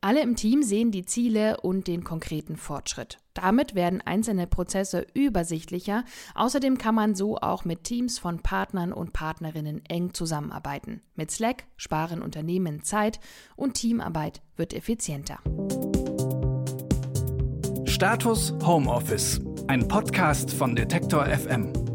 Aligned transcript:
Alle 0.00 0.22
im 0.22 0.36
Team 0.36 0.62
sehen 0.62 0.90
die 0.90 1.04
Ziele 1.04 1.60
und 1.60 1.88
den 1.88 2.04
konkreten 2.04 2.56
Fortschritt. 2.56 3.18
Damit 3.34 3.74
werden 3.74 4.00
einzelne 4.00 4.46
Prozesse 4.46 5.06
übersichtlicher. 5.14 6.04
Außerdem 6.34 6.78
kann 6.78 6.94
man 6.94 7.14
so 7.14 7.38
auch 7.38 7.64
mit 7.64 7.84
Teams 7.84 8.18
von 8.18 8.40
Partnern 8.40 8.92
und 8.92 9.12
Partnerinnen 9.12 9.84
eng 9.86 10.14
zusammenarbeiten. 10.14 11.02
Mit 11.14 11.30
Slack 11.30 11.64
sparen 11.76 12.22
Unternehmen 12.22 12.82
Zeit 12.82 13.20
und 13.56 13.74
Teamarbeit 13.74 14.42
wird 14.56 14.72
effizienter. 14.74 15.38
Status 17.84 18.54
Homeoffice, 18.64 19.40
ein 19.68 19.88
Podcast 19.88 20.52
von 20.52 20.76
Detektor 20.76 21.26
FM. 21.26 21.85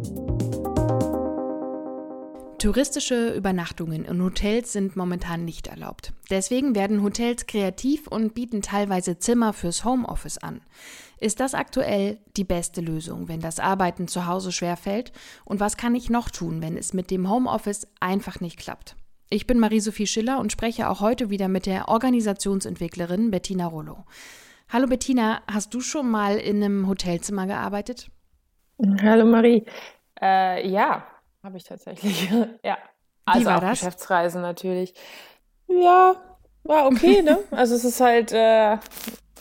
Touristische 2.61 3.33
Übernachtungen 3.33 4.05
in 4.05 4.21
Hotels 4.21 4.71
sind 4.71 4.95
momentan 4.95 5.43
nicht 5.45 5.65
erlaubt. 5.65 6.13
Deswegen 6.29 6.75
werden 6.75 7.01
Hotels 7.01 7.47
kreativ 7.47 8.05
und 8.05 8.35
bieten 8.35 8.61
teilweise 8.61 9.17
Zimmer 9.17 9.51
fürs 9.53 9.83
Homeoffice 9.83 10.37
an. 10.37 10.61
Ist 11.19 11.39
das 11.39 11.55
aktuell 11.55 12.19
die 12.37 12.43
beste 12.43 12.81
Lösung, 12.81 13.27
wenn 13.27 13.39
das 13.39 13.59
Arbeiten 13.59 14.07
zu 14.07 14.27
Hause 14.27 14.51
schwerfällt? 14.51 15.11
Und 15.43 15.59
was 15.59 15.75
kann 15.75 15.95
ich 15.95 16.11
noch 16.11 16.29
tun, 16.29 16.61
wenn 16.61 16.77
es 16.77 16.93
mit 16.93 17.09
dem 17.09 17.31
Homeoffice 17.31 17.87
einfach 17.99 18.41
nicht 18.41 18.59
klappt? 18.59 18.95
Ich 19.31 19.47
bin 19.47 19.57
Marie-Sophie 19.57 20.05
Schiller 20.05 20.37
und 20.37 20.51
spreche 20.51 20.87
auch 20.87 21.01
heute 21.01 21.31
wieder 21.31 21.47
mit 21.47 21.65
der 21.65 21.89
Organisationsentwicklerin 21.89 23.31
Bettina 23.31 23.65
Rollo. 23.65 24.05
Hallo 24.69 24.85
Bettina, 24.85 25.41
hast 25.51 25.73
du 25.73 25.81
schon 25.81 26.11
mal 26.11 26.37
in 26.37 26.57
einem 26.63 26.87
Hotelzimmer 26.87 27.47
gearbeitet? 27.47 28.11
Hallo 29.01 29.25
Marie. 29.25 29.65
Äh, 30.21 30.69
ja, 30.69 31.07
habe 31.43 31.57
ich 31.57 31.63
tatsächlich. 31.63 32.29
ja. 32.63 32.77
Also 33.25 33.41
Wie 33.41 33.45
war 33.45 33.57
auch 33.57 33.61
das? 33.61 33.79
Geschäftsreisen 33.79 34.41
natürlich. 34.41 34.93
Ja, 35.67 36.15
war 36.63 36.87
okay, 36.87 37.21
ne? 37.21 37.39
Also 37.51 37.75
es 37.75 37.85
ist 37.85 38.01
halt 38.01 38.31
äh, 38.31 38.77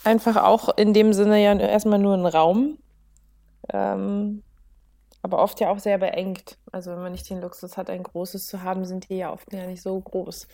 einfach 0.04 0.36
auch 0.36 0.76
in 0.76 0.94
dem 0.94 1.12
Sinne 1.12 1.42
ja 1.42 1.56
erstmal 1.58 1.98
nur 1.98 2.14
ein 2.14 2.26
Raum. 2.26 2.78
Ähm, 3.72 4.42
aber 5.22 5.42
oft 5.42 5.60
ja 5.60 5.70
auch 5.70 5.78
sehr 5.78 5.98
beengt. 5.98 6.56
Also 6.72 6.92
wenn 6.92 7.02
man 7.02 7.12
nicht 7.12 7.28
den 7.28 7.40
Luxus 7.40 7.76
hat, 7.76 7.90
ein 7.90 8.02
großes 8.02 8.46
zu 8.46 8.62
haben, 8.62 8.84
sind 8.84 9.10
die 9.10 9.18
ja 9.18 9.32
oft 9.32 9.52
ja 9.52 9.66
nicht 9.66 9.82
so 9.82 9.98
groß. 10.00 10.46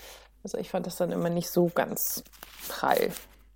Also 0.43 0.59
ich 0.59 0.71
fand 0.71 0.87
das 0.87 0.97
dann 0.97 1.13
immer 1.13 1.31
nicht 1.31 1.51
so 1.51 1.71
ganz 1.75 2.25
prall. 2.69 3.11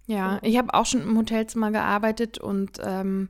Ja, 0.06 0.38
ich 0.42 0.56
habe 0.58 0.74
auch 0.74 0.86
schon 0.86 1.02
im 1.02 1.16
Hotelzimmer 1.16 1.70
gearbeitet 1.70 2.38
und 2.38 2.78
ähm, 2.84 3.28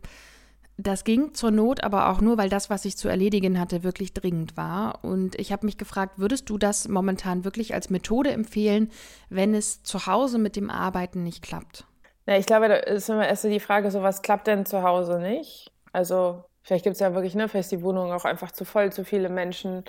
das 0.83 1.05
ging 1.05 1.35
zur 1.35 1.51
Not, 1.51 1.85
aber 1.85 2.11
auch 2.11 2.21
nur, 2.21 2.39
weil 2.39 2.49
das, 2.49 2.71
was 2.71 2.85
ich 2.85 2.97
zu 2.97 3.09
erledigen 3.09 3.61
hatte, 3.61 3.83
wirklich 3.83 4.15
dringend 4.15 4.57
war. 4.57 5.05
Und 5.05 5.39
ich 5.39 5.53
habe 5.53 5.67
mich 5.67 5.79
gefragt, 5.79 6.19
würdest 6.19 6.49
du 6.49 6.59
das 6.59 6.89
momentan 6.89 7.45
wirklich 7.45 7.75
als 7.75 7.91
Methode 7.91 8.31
empfehlen, 8.31 8.91
wenn 9.29 9.55
es 9.55 9.83
zu 9.83 10.07
Hause 10.07 10.39
mit 10.39 10.57
dem 10.57 10.71
Arbeiten 10.71 11.23
nicht 11.23 11.43
klappt? 11.43 11.85
Ja, 12.27 12.37
ich 12.37 12.47
glaube, 12.47 12.69
da 12.69 12.77
ist 12.77 13.09
immer 13.09 13.27
erst 13.27 13.43
so 13.43 13.49
die 13.49 13.61
Frage, 13.61 13.91
so 13.91 14.03
was 14.03 14.23
klappt 14.23 14.47
denn 14.47 14.67
zu 14.67 14.83
Hause 14.83 15.19
nicht? 15.19 15.71
Also 15.93 16.45
vielleicht 16.63 16.85
gibt 16.85 16.95
es 16.95 17.01
ja 17.01 17.15
wirklich, 17.15 17.35
ne, 17.35 17.49
vielleicht 17.49 17.73
ist 17.73 17.81
die 17.81 17.83
Wohnung 17.83 18.13
auch 18.13 18.25
einfach 18.25 18.53
zu 18.53 18.65
voll, 18.65 18.93
zu 18.93 19.05
viele 19.05 19.29
Menschen. 19.29 19.85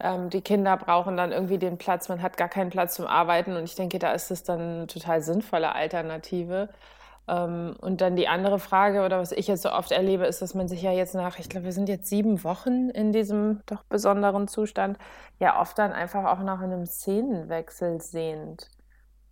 Ähm, 0.00 0.28
die 0.30 0.42
Kinder 0.42 0.76
brauchen 0.76 1.16
dann 1.16 1.32
irgendwie 1.32 1.58
den 1.58 1.78
Platz, 1.78 2.08
man 2.08 2.22
hat 2.22 2.36
gar 2.36 2.48
keinen 2.48 2.70
Platz 2.70 2.96
zum 2.96 3.06
Arbeiten 3.06 3.56
und 3.56 3.64
ich 3.64 3.76
denke, 3.76 3.98
da 3.98 4.12
ist 4.12 4.30
es 4.30 4.42
dann 4.42 4.60
eine 4.60 4.86
total 4.86 5.22
sinnvolle 5.22 5.74
Alternative. 5.74 6.68
Ähm, 7.28 7.74
und 7.80 8.00
dann 8.00 8.16
die 8.16 8.28
andere 8.28 8.58
Frage, 8.58 9.04
oder 9.04 9.18
was 9.18 9.32
ich 9.32 9.48
jetzt 9.48 9.62
so 9.62 9.72
oft 9.72 9.90
erlebe, 9.90 10.26
ist, 10.26 10.42
dass 10.42 10.54
man 10.54 10.68
sich 10.68 10.82
ja 10.82 10.92
jetzt 10.92 11.14
nach, 11.14 11.38
ich 11.38 11.48
glaube, 11.48 11.64
wir 11.64 11.72
sind 11.72 11.88
jetzt 11.88 12.08
sieben 12.08 12.44
Wochen 12.44 12.90
in 12.90 13.12
diesem 13.12 13.62
doch 13.66 13.82
besonderen 13.84 14.48
Zustand, 14.48 14.98
ja 15.40 15.60
oft 15.60 15.78
dann 15.78 15.92
einfach 15.92 16.24
auch 16.24 16.42
nach 16.42 16.60
einem 16.60 16.86
Szenenwechsel 16.86 18.00
sehnt. 18.00 18.68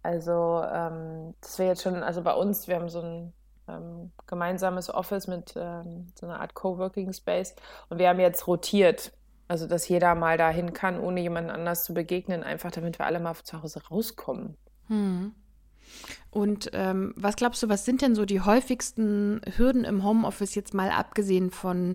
Also 0.03 0.63
ähm, 0.71 1.35
das 1.41 1.59
wäre 1.59 1.71
jetzt 1.71 1.83
schon, 1.83 2.03
also 2.03 2.23
bei 2.23 2.35
uns, 2.35 2.69
wir 2.69 2.77
haben 2.77 2.89
so 2.89 3.01
ein 3.01 3.33
ähm, 3.69 4.13
gemeinsames 4.27 4.93
Office 4.93 5.27
mit 5.27 5.55
ähm, 5.57 6.09
so 6.19 6.27
einer 6.27 6.41
Art 6.41 6.55
Coworking 6.55 7.13
Space 7.13 7.55
und 7.89 7.99
wir 7.99 8.09
haben 8.09 8.21
jetzt 8.21 8.47
rotiert. 8.47 9.13
Also, 9.47 9.67
dass 9.67 9.87
jeder 9.89 10.15
mal 10.15 10.39
dahin 10.39 10.73
kann, 10.73 10.99
ohne 10.99 11.21
jemanden 11.21 11.51
anders 11.51 11.85
zu 11.85 11.93
begegnen, 11.93 12.43
einfach 12.43 12.71
damit 12.71 12.99
wir 12.99 13.05
alle 13.05 13.21
mal 13.21 13.35
zu 13.35 13.63
Hause 13.63 13.83
rauskommen. 13.91 14.57
Hm. 14.89 15.35
Und 16.31 16.71
ähm, 16.73 17.15
was 17.17 17.37
glaubst 17.37 17.63
du, 17.63 17.69
was 17.69 17.85
sind 17.85 18.03
denn 18.03 18.15
so 18.15 18.25
die 18.25 18.41
häufigsten 18.41 19.41
Hürden 19.57 19.85
im 19.85 20.05
Homeoffice 20.05 20.55
jetzt 20.55 20.75
mal 20.75 20.91
abgesehen 20.91 21.51
von 21.51 21.95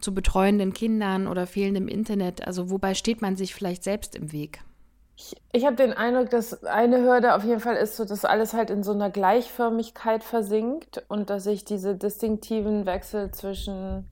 zu 0.00 0.12
betreuenden 0.12 0.72
Kindern 0.72 1.28
oder 1.28 1.46
fehlendem 1.46 1.88
Internet? 1.88 2.46
Also 2.46 2.70
wobei 2.70 2.94
steht 2.94 3.22
man 3.22 3.36
sich 3.36 3.54
vielleicht 3.54 3.84
selbst 3.84 4.16
im 4.16 4.32
Weg? 4.32 4.60
Ich, 5.16 5.34
ich 5.52 5.64
habe 5.64 5.76
den 5.76 5.92
Eindruck, 5.92 6.30
dass 6.30 6.64
eine 6.64 7.00
Hürde 7.02 7.34
auf 7.34 7.44
jeden 7.44 7.60
Fall 7.60 7.76
ist, 7.76 7.96
so, 7.96 8.04
dass 8.04 8.24
alles 8.24 8.52
halt 8.52 8.70
in 8.70 8.82
so 8.82 8.92
einer 8.92 9.08
Gleichförmigkeit 9.08 10.22
versinkt 10.22 11.04
und 11.08 11.30
dass 11.30 11.46
ich 11.46 11.64
diese 11.64 11.96
distinktiven 11.96 12.84
Wechsel 12.84 13.30
zwischen 13.30 14.04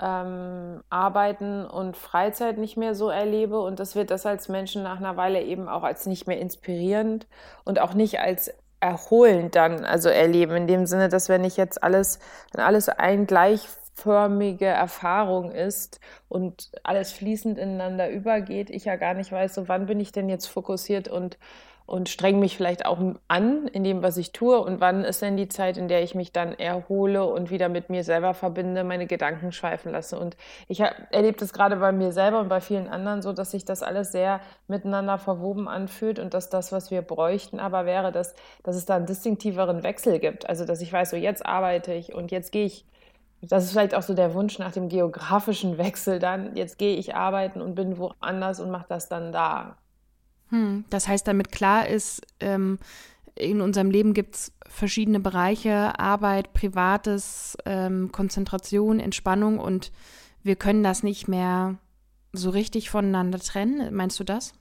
ähm, 0.00 0.82
Arbeiten 0.90 1.64
und 1.66 1.96
Freizeit 1.96 2.58
nicht 2.58 2.76
mehr 2.76 2.94
so 2.94 3.10
erlebe. 3.10 3.60
Und 3.60 3.80
dass 3.80 3.94
wir 3.94 4.04
das 4.04 4.26
als 4.26 4.48
Menschen 4.48 4.82
nach 4.82 4.98
einer 4.98 5.16
Weile 5.16 5.42
eben 5.42 5.68
auch 5.68 5.82
als 5.82 6.06
nicht 6.06 6.26
mehr 6.26 6.38
inspirierend 6.40 7.26
und 7.64 7.80
auch 7.80 7.94
nicht 7.94 8.20
als 8.20 8.52
erholend 8.80 9.54
dann 9.54 9.84
also 9.84 10.10
erleben, 10.10 10.56
in 10.56 10.66
dem 10.66 10.86
Sinne, 10.86 11.08
dass 11.08 11.28
wenn 11.28 11.42
ich 11.44 11.56
jetzt 11.56 11.82
alles, 11.82 12.18
wenn 12.52 12.62
alles 12.62 12.90
ein 12.90 13.26
gleichförmige 13.94 14.66
Erfahrung 14.66 15.50
ist 15.50 16.00
und 16.28 16.70
alles 16.82 17.12
fließend 17.12 17.58
ineinander 17.58 18.10
übergeht, 18.10 18.70
ich 18.70 18.84
ja 18.84 18.96
gar 18.96 19.14
nicht 19.14 19.32
weiß, 19.32 19.54
so 19.54 19.68
wann 19.68 19.86
bin 19.86 20.00
ich 20.00 20.12
denn 20.12 20.28
jetzt 20.28 20.46
fokussiert 20.46 21.08
und 21.08 21.38
und 21.86 22.08
streng 22.08 22.38
mich 22.38 22.56
vielleicht 22.56 22.86
auch 22.86 22.98
an 23.28 23.68
in 23.68 23.84
dem, 23.84 24.02
was 24.02 24.16
ich 24.16 24.32
tue. 24.32 24.58
Und 24.58 24.80
wann 24.80 25.04
ist 25.04 25.20
denn 25.20 25.36
die 25.36 25.48
Zeit, 25.48 25.76
in 25.76 25.86
der 25.86 26.02
ich 26.02 26.14
mich 26.14 26.32
dann 26.32 26.54
erhole 26.54 27.26
und 27.26 27.50
wieder 27.50 27.68
mit 27.68 27.90
mir 27.90 28.04
selber 28.04 28.32
verbinde, 28.32 28.84
meine 28.84 29.06
Gedanken 29.06 29.52
schweifen 29.52 29.92
lasse? 29.92 30.18
Und 30.18 30.34
ich 30.66 30.80
erlebe 30.80 31.36
das 31.36 31.52
gerade 31.52 31.76
bei 31.76 31.92
mir 31.92 32.10
selber 32.12 32.40
und 32.40 32.48
bei 32.48 32.62
vielen 32.62 32.88
anderen 32.88 33.20
so, 33.20 33.34
dass 33.34 33.50
sich 33.50 33.66
das 33.66 33.82
alles 33.82 34.12
sehr 34.12 34.40
miteinander 34.66 35.18
verwoben 35.18 35.68
anfühlt 35.68 36.18
und 36.18 36.32
dass 36.32 36.48
das, 36.48 36.72
was 36.72 36.90
wir 36.90 37.02
bräuchten, 37.02 37.60
aber 37.60 37.84
wäre, 37.84 38.12
dass, 38.12 38.34
dass 38.62 38.76
es 38.76 38.86
da 38.86 38.96
einen 38.96 39.04
distinktiveren 39.04 39.82
Wechsel 39.82 40.20
gibt. 40.20 40.48
Also, 40.48 40.64
dass 40.64 40.80
ich 40.80 40.90
weiß, 40.90 41.10
so 41.10 41.16
jetzt 41.16 41.44
arbeite 41.44 41.92
ich 41.92 42.14
und 42.14 42.30
jetzt 42.30 42.50
gehe 42.50 42.64
ich 42.64 42.86
das 43.48 43.64
ist 43.64 43.72
vielleicht 43.72 43.94
auch 43.94 44.02
so 44.02 44.14
der 44.14 44.34
Wunsch 44.34 44.58
nach 44.58 44.72
dem 44.72 44.88
geografischen 44.88 45.78
Wechsel 45.78 46.18
dann. 46.18 46.56
Jetzt 46.56 46.78
gehe 46.78 46.96
ich 46.96 47.14
arbeiten 47.14 47.60
und 47.60 47.74
bin 47.74 47.98
woanders 47.98 48.60
und 48.60 48.70
mache 48.70 48.86
das 48.88 49.08
dann 49.08 49.32
da. 49.32 49.76
Hm, 50.50 50.84
das 50.90 51.08
heißt, 51.08 51.26
damit 51.26 51.52
klar 51.52 51.88
ist, 51.88 52.22
ähm, 52.40 52.78
in 53.34 53.60
unserem 53.60 53.90
Leben 53.90 54.14
gibt 54.14 54.36
es 54.36 54.52
verschiedene 54.68 55.20
Bereiche, 55.20 55.98
Arbeit, 55.98 56.52
Privates, 56.52 57.56
ähm, 57.64 58.12
Konzentration, 58.12 59.00
Entspannung 59.00 59.58
und 59.58 59.92
wir 60.42 60.56
können 60.56 60.82
das 60.82 61.02
nicht 61.02 61.26
mehr 61.26 61.76
so 62.32 62.50
richtig 62.50 62.90
voneinander 62.90 63.38
trennen. 63.38 63.94
Meinst 63.94 64.20
du 64.20 64.24
das? 64.24 64.52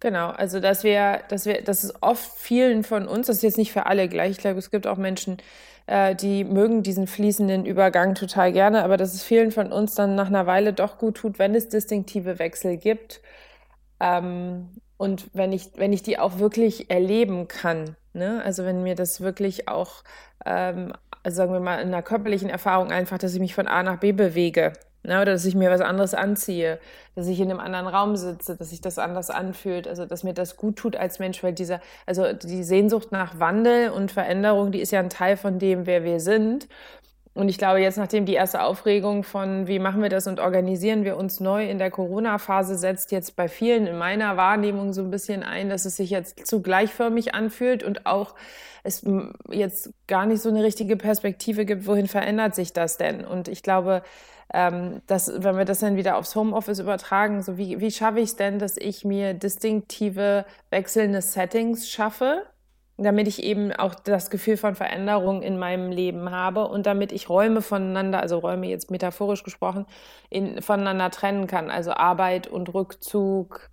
Genau, 0.00 0.28
also 0.28 0.60
dass 0.60 0.84
wir, 0.84 1.22
dass 1.28 1.46
wir, 1.46 1.62
das 1.62 1.84
ist 1.84 2.02
oft 2.02 2.38
vielen 2.38 2.84
von 2.84 3.08
uns, 3.08 3.26
das 3.26 3.36
ist 3.36 3.42
jetzt 3.42 3.58
nicht 3.58 3.72
für 3.72 3.86
alle 3.86 4.08
gleich, 4.08 4.32
ich 4.32 4.38
glaube, 4.38 4.58
es 4.58 4.70
gibt 4.70 4.86
auch 4.86 4.98
Menschen, 4.98 5.38
äh, 5.86 6.14
die 6.14 6.44
mögen 6.44 6.82
diesen 6.82 7.06
fließenden 7.06 7.64
Übergang 7.66 8.14
total 8.14 8.52
gerne, 8.52 8.84
aber 8.84 8.96
dass 8.96 9.14
es 9.14 9.22
vielen 9.22 9.50
von 9.50 9.72
uns 9.72 9.94
dann 9.94 10.14
nach 10.14 10.26
einer 10.26 10.46
Weile 10.46 10.72
doch 10.72 10.98
gut 10.98 11.16
tut, 11.16 11.38
wenn 11.38 11.54
es 11.54 11.68
distinktive 11.68 12.38
Wechsel 12.38 12.76
gibt 12.76 13.22
ähm, 14.00 14.70
und 14.98 15.30
wenn 15.34 15.52
ich, 15.52 15.72
wenn 15.76 15.92
ich 15.92 16.02
die 16.02 16.18
auch 16.18 16.38
wirklich 16.38 16.90
erleben 16.90 17.48
kann, 17.48 17.96
ne? 18.12 18.42
also 18.44 18.64
wenn 18.64 18.82
mir 18.82 18.94
das 18.94 19.20
wirklich 19.20 19.68
auch, 19.68 20.04
ähm, 20.44 20.92
also 21.22 21.36
sagen 21.36 21.52
wir 21.52 21.60
mal, 21.60 21.80
in 21.80 21.88
einer 21.88 22.02
körperlichen 22.02 22.50
Erfahrung 22.50 22.90
einfach, 22.92 23.18
dass 23.18 23.34
ich 23.34 23.40
mich 23.40 23.54
von 23.54 23.66
A 23.68 23.82
nach 23.82 24.00
B 24.00 24.12
bewege, 24.12 24.74
ne? 25.04 25.20
oder 25.20 25.32
dass 25.32 25.44
ich 25.44 25.54
mir 25.54 25.70
was 25.70 25.80
anderes 25.80 26.14
anziehe, 26.14 26.78
dass 27.14 27.26
ich 27.28 27.38
in 27.40 27.50
einem 27.50 27.60
anderen 27.60 27.86
Raum 27.86 28.16
sitze, 28.16 28.56
dass 28.56 28.70
sich 28.70 28.80
das 28.80 28.98
anders 28.98 29.30
anfühlt, 29.30 29.86
also 29.86 30.06
dass 30.06 30.24
mir 30.24 30.34
das 30.34 30.56
gut 30.56 30.76
tut 30.76 30.96
als 30.96 31.18
Mensch, 31.18 31.42
weil 31.42 31.52
dieser, 31.52 31.80
also 32.06 32.32
die 32.32 32.64
Sehnsucht 32.64 33.12
nach 33.12 33.38
Wandel 33.38 33.90
und 33.90 34.10
Veränderung, 34.10 34.72
die 34.72 34.80
ist 34.80 34.90
ja 34.90 35.00
ein 35.00 35.10
Teil 35.10 35.36
von 35.36 35.58
dem, 35.58 35.86
wer 35.86 36.04
wir 36.04 36.20
sind. 36.20 36.68
Und 37.34 37.48
ich 37.48 37.58
glaube, 37.58 37.80
jetzt, 37.80 37.98
nachdem 37.98 38.26
die 38.26 38.34
erste 38.34 38.62
Aufregung 38.62 39.24
von, 39.24 39.66
wie 39.66 39.80
machen 39.80 40.00
wir 40.02 40.08
das 40.08 40.28
und 40.28 40.38
organisieren 40.38 41.04
wir 41.04 41.16
uns 41.16 41.40
neu 41.40 41.68
in 41.68 41.78
der 41.78 41.90
Corona-Phase, 41.90 42.76
setzt 42.78 43.10
jetzt 43.10 43.34
bei 43.34 43.48
vielen 43.48 43.88
in 43.88 43.98
meiner 43.98 44.36
Wahrnehmung 44.36 44.92
so 44.92 45.02
ein 45.02 45.10
bisschen 45.10 45.42
ein, 45.42 45.68
dass 45.68 45.84
es 45.84 45.96
sich 45.96 46.10
jetzt 46.10 46.46
zu 46.46 46.62
gleichförmig 46.62 47.34
anfühlt 47.34 47.82
und 47.82 48.06
auch 48.06 48.36
es 48.84 49.04
jetzt 49.50 49.90
gar 50.06 50.26
nicht 50.26 50.42
so 50.42 50.48
eine 50.48 50.62
richtige 50.62 50.96
Perspektive 50.96 51.64
gibt, 51.64 51.88
wohin 51.88 52.06
verändert 52.06 52.54
sich 52.54 52.72
das 52.72 52.98
denn? 52.98 53.24
Und 53.24 53.48
ich 53.48 53.64
glaube, 53.64 54.02
ähm, 54.52 55.02
dass, 55.08 55.32
wenn 55.42 55.56
wir 55.56 55.64
das 55.64 55.80
dann 55.80 55.96
wieder 55.96 56.16
aufs 56.16 56.36
Homeoffice 56.36 56.78
übertragen, 56.78 57.42
so 57.42 57.58
wie, 57.58 57.80
wie 57.80 57.90
schaffe 57.90 58.20
ich 58.20 58.30
es 58.30 58.36
denn, 58.36 58.60
dass 58.60 58.76
ich 58.76 59.04
mir 59.04 59.34
distinktive 59.34 60.44
wechselnde 60.70 61.20
Settings 61.20 61.88
schaffe, 61.90 62.42
damit 62.96 63.26
ich 63.26 63.42
eben 63.42 63.72
auch 63.72 63.94
das 63.94 64.30
Gefühl 64.30 64.56
von 64.56 64.74
Veränderung 64.74 65.42
in 65.42 65.58
meinem 65.58 65.90
Leben 65.90 66.30
habe 66.30 66.68
und 66.68 66.86
damit 66.86 67.12
ich 67.12 67.28
Räume 67.28 67.60
voneinander, 67.60 68.20
also 68.20 68.38
Räume 68.38 68.68
jetzt 68.68 68.90
metaphorisch 68.90 69.42
gesprochen, 69.42 69.86
in, 70.30 70.62
voneinander 70.62 71.10
trennen 71.10 71.46
kann. 71.46 71.70
Also 71.70 71.92
Arbeit 71.92 72.46
und 72.46 72.72
Rückzug, 72.72 73.70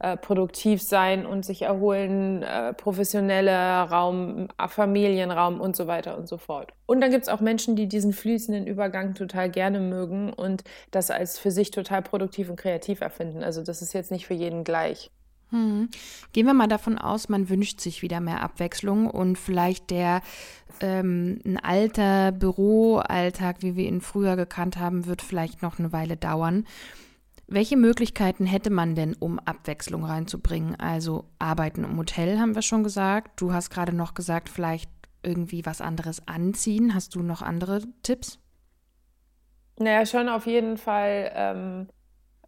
äh, 0.00 0.16
produktiv 0.16 0.82
sein 0.82 1.24
und 1.24 1.44
sich 1.44 1.62
erholen, 1.62 2.42
äh, 2.42 2.74
professioneller 2.74 3.84
Raum, 3.84 4.48
Familienraum 4.66 5.60
und 5.60 5.76
so 5.76 5.86
weiter 5.86 6.18
und 6.18 6.28
so 6.28 6.36
fort. 6.36 6.72
Und 6.86 7.00
dann 7.00 7.12
gibt 7.12 7.22
es 7.22 7.28
auch 7.28 7.40
Menschen, 7.40 7.76
die 7.76 7.86
diesen 7.86 8.12
fließenden 8.12 8.66
Übergang 8.66 9.14
total 9.14 9.50
gerne 9.50 9.78
mögen 9.78 10.32
und 10.32 10.64
das 10.90 11.12
als 11.12 11.38
für 11.38 11.52
sich 11.52 11.70
total 11.70 12.02
produktiv 12.02 12.50
und 12.50 12.56
kreativ 12.56 13.02
erfinden. 13.02 13.44
Also 13.44 13.62
das 13.62 13.82
ist 13.82 13.92
jetzt 13.92 14.10
nicht 14.10 14.26
für 14.26 14.34
jeden 14.34 14.64
gleich. 14.64 15.12
Hm. 15.54 15.88
Gehen 16.32 16.46
wir 16.46 16.52
mal 16.52 16.66
davon 16.66 16.98
aus, 16.98 17.28
man 17.28 17.48
wünscht 17.48 17.80
sich 17.80 18.02
wieder 18.02 18.18
mehr 18.18 18.42
Abwechslung 18.42 19.08
und 19.08 19.38
vielleicht 19.38 19.90
der 19.90 20.20
ähm, 20.80 21.38
ein 21.44 21.58
alter 21.58 22.32
Büroalltag, 22.32 23.62
wie 23.62 23.76
wir 23.76 23.86
ihn 23.86 24.00
früher 24.00 24.34
gekannt 24.34 24.78
haben, 24.78 25.06
wird 25.06 25.22
vielleicht 25.22 25.62
noch 25.62 25.78
eine 25.78 25.92
Weile 25.92 26.16
dauern. 26.16 26.66
Welche 27.46 27.76
Möglichkeiten 27.76 28.46
hätte 28.46 28.70
man 28.70 28.96
denn, 28.96 29.14
um 29.14 29.38
Abwechslung 29.38 30.04
reinzubringen? 30.04 30.74
Also 30.74 31.26
Arbeiten 31.38 31.84
im 31.84 31.96
Hotel 31.98 32.40
haben 32.40 32.56
wir 32.56 32.62
schon 32.62 32.82
gesagt. 32.82 33.40
Du 33.40 33.52
hast 33.52 33.70
gerade 33.70 33.92
noch 33.92 34.14
gesagt, 34.14 34.48
vielleicht 34.48 34.90
irgendwie 35.22 35.64
was 35.64 35.80
anderes 35.80 36.26
anziehen. 36.26 36.94
Hast 36.94 37.14
du 37.14 37.22
noch 37.22 37.42
andere 37.42 37.82
Tipps? 38.02 38.40
Naja, 39.78 40.04
schon 40.04 40.28
auf 40.28 40.46
jeden 40.46 40.78
Fall 40.78 41.30
ähm, 41.32 41.86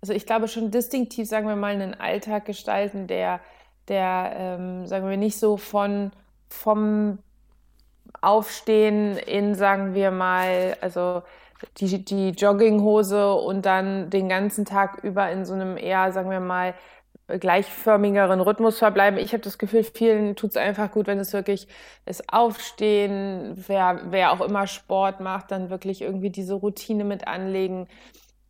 also 0.06 0.14
ich 0.14 0.24
glaube 0.24 0.46
schon 0.46 0.70
distinktiv, 0.70 1.28
sagen 1.28 1.48
wir 1.48 1.56
mal, 1.56 1.72
einen 1.72 1.92
Alltag 1.98 2.44
gestalten, 2.44 3.08
der, 3.08 3.40
der 3.88 4.36
ähm, 4.38 4.86
sagen 4.86 5.10
wir 5.10 5.16
nicht 5.16 5.36
so 5.36 5.56
von 5.56 6.12
vom 6.48 7.18
Aufstehen 8.20 9.16
in, 9.16 9.56
sagen 9.56 9.94
wir 9.94 10.12
mal, 10.12 10.76
also 10.80 11.24
die, 11.78 12.04
die 12.04 12.28
Jogginghose 12.30 13.34
und 13.34 13.66
dann 13.66 14.08
den 14.08 14.28
ganzen 14.28 14.64
Tag 14.64 15.02
über 15.02 15.28
in 15.32 15.44
so 15.44 15.54
einem 15.54 15.76
eher, 15.76 16.12
sagen 16.12 16.30
wir 16.30 16.38
mal, 16.38 16.74
gleichförmigeren 17.26 18.40
Rhythmus 18.40 18.78
verbleiben. 18.78 19.18
Ich 19.18 19.32
habe 19.32 19.42
das 19.42 19.58
Gefühl, 19.58 19.82
vielen 19.82 20.36
tut 20.36 20.50
es 20.50 20.56
einfach 20.56 20.92
gut, 20.92 21.08
wenn 21.08 21.18
es 21.18 21.32
wirklich 21.32 21.66
ist 22.04 22.32
Aufstehen, 22.32 23.60
wer, 23.66 24.02
wer 24.10 24.30
auch 24.30 24.40
immer 24.40 24.68
Sport 24.68 25.18
macht, 25.18 25.50
dann 25.50 25.68
wirklich 25.68 26.02
irgendwie 26.02 26.30
diese 26.30 26.54
Routine 26.54 27.02
mit 27.02 27.26
anlegen 27.26 27.88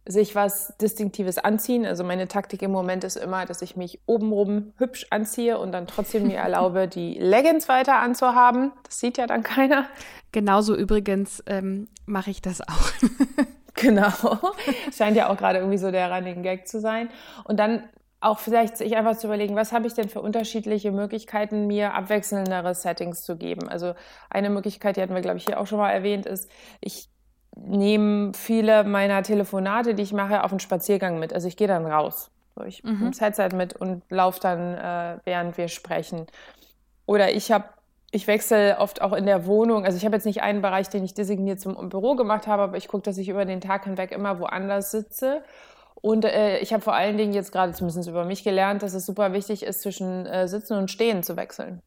sich 0.07 0.35
was 0.35 0.77
Distinktives 0.81 1.39
anziehen. 1.39 1.85
Also 1.85 2.05
meine 2.05 2.29
Taktik 2.29 2.63
im 2.63 2.71
Moment 2.71 3.05
ist 3.05 3.17
immer, 3.17 3.45
dass 3.45 3.63
ich 3.63 3.77
mich 3.77 4.01
obenrum 4.07 4.73
hübsch 4.79 5.07
anziehe 5.11 5.59
und 5.59 5.73
dann 5.73 5.87
trotzdem 5.87 6.27
mir 6.29 6.37
erlaube, 6.39 6.89
die 6.89 7.15
Leggings 7.15 7.69
weiter 7.69 7.97
anzuhaben. 7.97 8.73
Das 8.85 9.01
sieht 9.01 9.19
ja 9.19 9.27
dann 9.27 9.43
keiner. 9.43 9.87
Genauso 10.33 10.77
übrigens 10.77 11.43
ähm, 11.47 11.89
mache 12.07 12.31
ich 12.31 12.41
das 12.41 12.61
auch. 12.61 12.91
genau. 13.75 14.13
Scheint 14.97 15.17
ja 15.17 15.29
auch 15.29 15.37
gerade 15.37 15.59
irgendwie 15.59 15.79
so 15.79 15.91
der 15.91 16.13
Running 16.13 16.43
Gag 16.43 16.69
zu 16.69 16.81
sein. 16.81 17.09
Und 17.45 17.59
dann 17.59 17.83
auch 18.21 18.39
vielleicht 18.39 18.77
sich 18.77 18.97
einfach 18.97 19.17
zu 19.17 19.27
überlegen, 19.27 19.57
was 19.57 19.73
habe 19.73 19.87
ich 19.87 19.95
denn 19.95 20.09
für 20.09 20.21
unterschiedliche 20.21 20.91
Möglichkeiten, 20.91 21.67
mir 21.67 21.95
abwechselndere 21.95 22.75
Settings 22.75 23.23
zu 23.23 23.37
geben. 23.37 23.69
Also 23.69 23.95
eine 24.31 24.51
Möglichkeit, 24.51 24.97
die 24.97 25.03
hatten 25.03 25.15
wir, 25.15 25.21
glaube 25.21 25.37
ich, 25.37 25.45
hier 25.45 25.61
auch 25.61 25.67
schon 25.67 25.79
mal 25.79 25.91
erwähnt, 25.91 26.27
ist, 26.27 26.51
ich 26.81 27.11
nehme 27.57 28.33
viele 28.35 28.85
meiner 28.85 29.23
Telefonate, 29.23 29.95
die 29.95 30.03
ich 30.03 30.13
mache, 30.13 30.45
auf 30.45 30.53
einen 30.53 30.61
Spaziergang 30.61 31.19
mit. 31.19 31.33
Also 31.33 31.49
ich 31.49 31.57
gehe 31.57 31.69
dann 31.69 31.87
raus. 31.87 32.31
So, 32.55 32.65
ich 32.65 32.85
mhm. 32.85 32.99
nehme 32.99 33.11
das 33.11 33.21
Headset 33.21 33.57
mit 33.57 33.75
und 33.75 34.03
laufe 34.11 34.41
dann, 34.41 34.75
äh, 34.75 35.19
während 35.25 35.59
wir 35.59 35.69
sprechen. 35.69 36.27
Oder 37.07 37.33
ich 37.33 37.53
habe 37.53 37.65
ich 38.13 38.27
wechsle 38.27 38.79
oft 38.79 39.03
auch 39.03 39.13
in 39.13 39.27
der 39.27 39.47
Wohnung. 39.47 39.85
Also 39.85 39.99
ich 39.99 40.05
habe 40.05 40.15
jetzt 40.15 40.25
nicht 40.25 40.43
einen 40.43 40.63
Bereich, 40.63 40.89
den 40.89 41.05
ich 41.05 41.13
designiert 41.13 41.61
zum 41.61 41.89
Büro 41.89 42.15
gemacht 42.15 42.47
habe, 42.47 42.63
aber 42.63 42.77
ich 42.77 42.89
gucke, 42.89 43.03
dass 43.03 43.19
ich 43.19 43.29
über 43.29 43.45
den 43.45 43.61
Tag 43.61 43.85
hinweg 43.85 44.13
immer 44.13 44.39
woanders 44.39 44.91
sitze. 44.91 45.43
Und 45.97 46.25
äh, 46.25 46.59
ich 46.59 46.73
habe 46.73 46.83
vor 46.83 46.95
allen 46.95 47.17
Dingen 47.17 47.33
jetzt 47.33 47.53
gerade 47.53 47.73
zumindest 47.73 48.09
über 48.09 48.25
mich 48.25 48.45
gelernt, 48.45 48.83
dass 48.83 48.95
es 48.95 49.07
super 49.07 49.33
wichtig 49.33 49.65
ist, 49.65 49.83
zwischen 49.83 50.25
äh, 50.27 50.47
Sitzen 50.47 50.79
und 50.79 50.91
Stehen 50.91 51.23
zu 51.23 51.37
wechseln. 51.37 51.83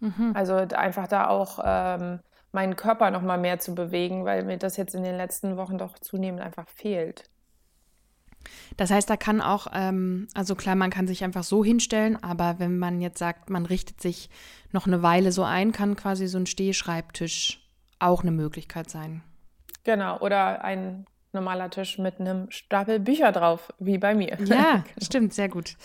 Mhm. 0.00 0.32
Also 0.34 0.54
einfach 0.54 1.06
da 1.08 1.28
auch 1.28 1.58
ähm, 1.64 2.20
meinen 2.52 2.76
Körper 2.76 3.10
noch 3.10 3.22
mal 3.22 3.38
mehr 3.38 3.58
zu 3.58 3.74
bewegen, 3.74 4.24
weil 4.24 4.44
mir 4.44 4.58
das 4.58 4.76
jetzt 4.76 4.94
in 4.94 5.02
den 5.02 5.16
letzten 5.16 5.56
Wochen 5.56 5.78
doch 5.78 5.98
zunehmend 5.98 6.40
einfach 6.40 6.68
fehlt. 6.68 7.24
Das 8.76 8.90
heißt, 8.90 9.08
da 9.08 9.16
kann 9.16 9.40
auch, 9.40 9.68
ähm, 9.72 10.26
also 10.34 10.54
klar, 10.54 10.74
man 10.74 10.90
kann 10.90 11.06
sich 11.06 11.24
einfach 11.24 11.44
so 11.44 11.64
hinstellen, 11.64 12.22
aber 12.22 12.56
wenn 12.58 12.78
man 12.78 13.00
jetzt 13.00 13.18
sagt, 13.18 13.50
man 13.50 13.66
richtet 13.66 14.00
sich 14.00 14.30
noch 14.72 14.86
eine 14.86 15.02
Weile 15.02 15.32
so 15.32 15.44
ein, 15.44 15.72
kann 15.72 15.96
quasi 15.96 16.26
so 16.26 16.38
ein 16.38 16.46
Stehschreibtisch 16.46 17.60
auch 17.98 18.22
eine 18.22 18.32
Möglichkeit 18.32 18.90
sein. 18.90 19.22
Genau, 19.84 20.18
oder 20.18 20.64
ein 20.64 21.06
normaler 21.32 21.70
Tisch 21.70 21.98
mit 21.98 22.20
einem 22.20 22.50
Stapel 22.50 23.00
Bücher 23.00 23.32
drauf, 23.32 23.72
wie 23.78 23.98
bei 23.98 24.14
mir. 24.14 24.36
Ja, 24.44 24.72
genau. 24.72 24.84
stimmt, 25.02 25.34
sehr 25.34 25.48
gut. 25.48 25.76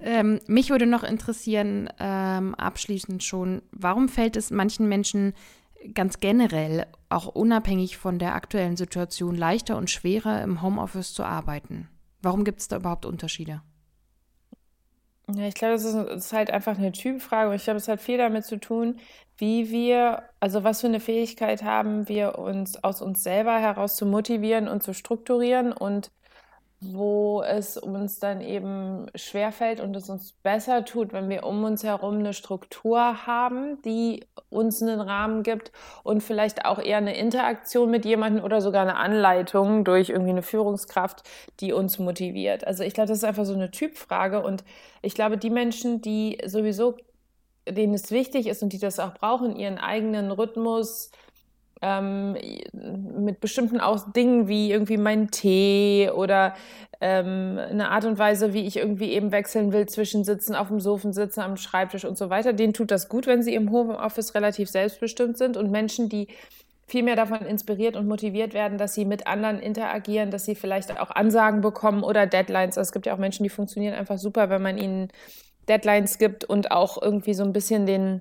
Ähm, 0.00 0.40
mich 0.46 0.70
würde 0.70 0.86
noch 0.86 1.02
interessieren, 1.02 1.90
ähm, 1.98 2.54
abschließend 2.54 3.22
schon, 3.22 3.62
warum 3.70 4.08
fällt 4.08 4.36
es 4.36 4.50
manchen 4.50 4.88
Menschen 4.88 5.34
ganz 5.92 6.20
generell, 6.20 6.86
auch 7.08 7.26
unabhängig 7.26 7.96
von 7.96 8.18
der 8.18 8.34
aktuellen 8.34 8.76
Situation, 8.76 9.36
leichter 9.36 9.76
und 9.76 9.90
schwerer 9.90 10.42
im 10.42 10.62
Homeoffice 10.62 11.12
zu 11.12 11.24
arbeiten? 11.24 11.88
Warum 12.22 12.44
gibt 12.44 12.60
es 12.60 12.68
da 12.68 12.76
überhaupt 12.76 13.04
Unterschiede? 13.04 13.62
Ja, 15.32 15.46
ich 15.46 15.54
glaube, 15.54 15.74
das 15.74 15.84
ist, 15.84 15.94
ist, 15.94 16.32
halt 16.32 16.50
einfach 16.50 16.76
eine 16.76 16.92
Typfrage 16.92 17.54
ich 17.54 17.64
glaube, 17.64 17.78
es 17.78 17.88
hat 17.88 18.00
viel 18.00 18.18
damit 18.18 18.44
zu 18.44 18.58
tun, 18.58 18.98
wie 19.38 19.70
wir, 19.70 20.22
also 20.38 20.64
was 20.64 20.82
für 20.82 20.86
eine 20.86 21.00
Fähigkeit 21.00 21.62
haben 21.62 22.08
wir 22.08 22.38
uns 22.38 22.82
aus 22.84 23.00
uns 23.00 23.22
selber 23.22 23.58
heraus 23.58 23.96
zu 23.96 24.04
motivieren 24.04 24.68
und 24.68 24.82
zu 24.82 24.92
strukturieren 24.92 25.72
und 25.72 26.10
wo 26.92 27.42
es 27.42 27.76
uns 27.76 28.18
dann 28.18 28.40
eben 28.40 29.06
schwerfällt 29.14 29.80
und 29.80 29.94
es 29.96 30.10
uns 30.10 30.32
besser 30.32 30.84
tut, 30.84 31.12
wenn 31.12 31.28
wir 31.28 31.44
um 31.44 31.62
uns 31.64 31.84
herum 31.84 32.18
eine 32.18 32.32
Struktur 32.32 33.26
haben, 33.26 33.80
die 33.82 34.24
uns 34.50 34.82
einen 34.82 35.00
Rahmen 35.00 35.42
gibt 35.42 35.72
und 36.02 36.22
vielleicht 36.22 36.64
auch 36.64 36.78
eher 36.78 36.98
eine 36.98 37.16
Interaktion 37.16 37.90
mit 37.90 38.04
jemandem 38.04 38.44
oder 38.44 38.60
sogar 38.60 38.82
eine 38.82 38.96
Anleitung 38.96 39.84
durch 39.84 40.10
irgendwie 40.10 40.30
eine 40.30 40.42
Führungskraft, 40.42 41.22
die 41.60 41.72
uns 41.72 41.98
motiviert. 41.98 42.66
Also 42.66 42.82
ich 42.84 42.94
glaube, 42.94 43.08
das 43.08 43.18
ist 43.18 43.24
einfach 43.24 43.44
so 43.44 43.54
eine 43.54 43.70
Typfrage 43.70 44.42
und 44.42 44.64
ich 45.02 45.14
glaube, 45.14 45.38
die 45.38 45.50
Menschen, 45.50 46.00
die 46.00 46.38
sowieso, 46.44 46.96
denen 47.68 47.94
es 47.94 48.10
wichtig 48.10 48.46
ist 48.46 48.62
und 48.62 48.72
die 48.72 48.78
das 48.78 48.98
auch 48.98 49.14
brauchen, 49.14 49.56
ihren 49.56 49.78
eigenen 49.78 50.30
Rhythmus, 50.30 51.10
ähm, 51.82 52.36
mit 52.72 53.40
bestimmten 53.40 53.80
auch 53.80 54.12
Dingen 54.12 54.48
wie 54.48 54.70
irgendwie 54.70 54.96
mein 54.96 55.30
Tee 55.30 56.10
oder 56.14 56.54
ähm, 57.00 57.58
eine 57.58 57.90
Art 57.90 58.04
und 58.04 58.18
Weise, 58.18 58.54
wie 58.54 58.66
ich 58.66 58.76
irgendwie 58.76 59.12
eben 59.12 59.32
wechseln 59.32 59.72
will 59.72 59.86
zwischen 59.86 60.24
Sitzen 60.24 60.54
auf 60.54 60.68
dem 60.68 60.80
Sofa, 60.80 61.12
Sitzen 61.12 61.40
am 61.40 61.56
Schreibtisch 61.56 62.04
und 62.04 62.16
so 62.16 62.30
weiter. 62.30 62.52
Denen 62.52 62.72
tut 62.72 62.90
das 62.90 63.08
gut, 63.08 63.26
wenn 63.26 63.42
sie 63.42 63.54
im 63.54 63.70
Homeoffice 63.70 64.34
relativ 64.34 64.70
selbstbestimmt 64.70 65.36
sind 65.36 65.56
und 65.56 65.70
Menschen, 65.70 66.08
die 66.08 66.28
viel 66.86 67.02
mehr 67.02 67.16
davon 67.16 67.40
inspiriert 67.42 67.96
und 67.96 68.06
motiviert 68.06 68.54
werden, 68.54 68.78
dass 68.78 68.94
sie 68.94 69.04
mit 69.04 69.26
anderen 69.26 69.58
interagieren, 69.58 70.30
dass 70.30 70.44
sie 70.44 70.54
vielleicht 70.54 70.98
auch 71.00 71.10
Ansagen 71.10 71.60
bekommen 71.60 72.02
oder 72.02 72.26
Deadlines. 72.26 72.78
Also 72.78 72.88
es 72.88 72.92
gibt 72.92 73.06
ja 73.06 73.14
auch 73.14 73.18
Menschen, 73.18 73.42
die 73.42 73.48
funktionieren 73.48 73.94
einfach 73.94 74.18
super, 74.18 74.50
wenn 74.50 74.62
man 74.62 74.78
ihnen 74.78 75.08
Deadlines 75.68 76.18
gibt 76.18 76.44
und 76.44 76.70
auch 76.70 77.00
irgendwie 77.00 77.34
so 77.34 77.42
ein 77.42 77.52
bisschen 77.52 77.86
den 77.86 78.20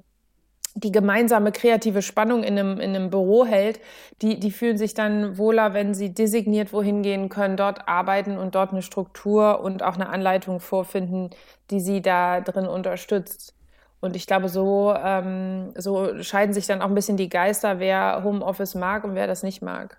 die 0.76 0.92
gemeinsame 0.92 1.52
kreative 1.52 2.02
Spannung 2.02 2.44
in 2.44 2.58
einem, 2.58 2.80
in 2.80 2.96
einem 2.96 3.10
Büro 3.10 3.46
hält, 3.46 3.80
die, 4.22 4.40
die 4.40 4.52
fühlen 4.52 4.78
sich 4.78 4.94
dann 4.94 5.38
wohler, 5.38 5.74
wenn 5.74 5.94
sie 5.94 6.14
designiert 6.14 6.74
wohin 6.74 7.04
gehen 7.04 7.30
können, 7.30 7.58
dort 7.58 7.88
arbeiten 7.88 8.38
und 8.38 8.56
dort 8.56 8.72
eine 8.72 8.82
Struktur 8.82 9.62
und 9.62 9.84
auch 9.84 9.96
eine 9.96 10.10
Anleitung 10.10 10.60
vorfinden, 10.60 11.30
die 11.70 11.80
sie 11.80 12.02
da 12.02 12.42
drin 12.42 12.68
unterstützt. 12.68 13.56
Und 14.02 14.16
ich 14.16 14.28
glaube, 14.28 14.50
so, 14.50 14.94
ähm, 14.98 15.74
so 15.78 16.22
scheiden 16.24 16.54
sich 16.54 16.68
dann 16.68 16.82
auch 16.82 16.88
ein 16.88 16.96
bisschen 16.96 17.18
die 17.18 17.30
Geister, 17.30 17.80
wer 17.80 18.22
Homeoffice 18.24 18.76
mag 18.76 19.04
und 19.04 19.16
wer 19.16 19.28
das 19.28 19.44
nicht 19.44 19.62
mag. 19.62 19.98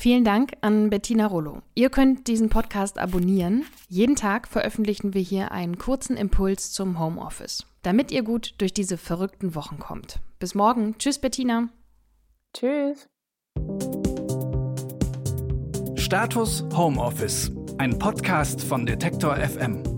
Vielen 0.00 0.24
Dank 0.24 0.54
an 0.62 0.88
Bettina 0.88 1.26
Rollo. 1.26 1.60
Ihr 1.74 1.90
könnt 1.90 2.26
diesen 2.26 2.48
Podcast 2.48 2.98
abonnieren. 2.98 3.66
Jeden 3.90 4.16
Tag 4.16 4.48
veröffentlichen 4.48 5.12
wir 5.12 5.20
hier 5.20 5.52
einen 5.52 5.76
kurzen 5.76 6.16
Impuls 6.16 6.72
zum 6.72 6.98
Homeoffice, 6.98 7.66
damit 7.82 8.10
ihr 8.10 8.22
gut 8.22 8.54
durch 8.56 8.72
diese 8.72 8.96
verrückten 8.96 9.54
Wochen 9.54 9.78
kommt. 9.78 10.20
Bis 10.38 10.54
morgen. 10.54 10.96
Tschüss, 10.96 11.18
Bettina. 11.18 11.68
Tschüss. 12.54 13.10
Status 15.96 16.64
Homeoffice, 16.74 17.52
ein 17.76 17.98
Podcast 17.98 18.62
von 18.62 18.86
Detektor 18.86 19.36
FM. 19.36 19.89